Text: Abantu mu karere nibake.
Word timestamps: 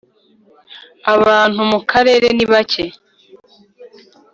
Abantu 1.15 1.59
mu 1.71 1.79
karere 1.89 2.27
nibake. 2.37 2.85